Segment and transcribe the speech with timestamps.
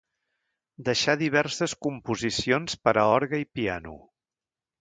[0.87, 3.99] Deixà diverses composicions per a orgue i piano.